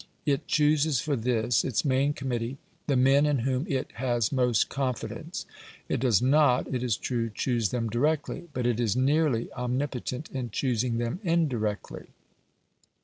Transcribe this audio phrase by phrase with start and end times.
[0.25, 2.57] It chooses for this, its main committee,
[2.87, 5.45] the men in whom it has most confidence.
[5.87, 10.49] It does not, it is true, choose them directly; but it is nearly omnipotent in
[10.49, 12.07] choosing them indirectly.